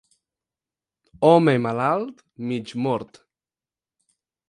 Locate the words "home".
1.29-1.55